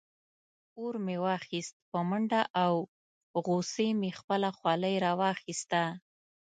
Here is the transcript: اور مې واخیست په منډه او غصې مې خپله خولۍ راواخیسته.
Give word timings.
اور 0.79 0.93
مې 1.05 1.17
واخیست 1.25 1.75
په 1.89 1.99
منډه 2.09 2.41
او 2.63 2.73
غصې 3.45 3.89
مې 3.99 4.11
خپله 4.19 4.49
خولۍ 4.57 4.95
راواخیسته. 5.05 5.81